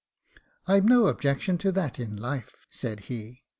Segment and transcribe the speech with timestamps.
[0.65, 3.43] 'I've no objection to that in life,' said he.